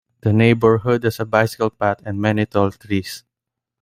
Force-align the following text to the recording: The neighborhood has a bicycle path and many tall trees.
The 0.21 0.33
neighborhood 0.33 1.03
has 1.03 1.19
a 1.19 1.25
bicycle 1.27 1.69
path 1.69 1.99
and 2.03 2.19
many 2.19 2.47
tall 2.47 2.71
trees. 2.71 3.23